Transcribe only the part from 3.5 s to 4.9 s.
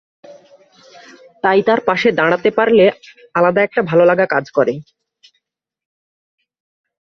একটা ভালো লাগা কাজ করে।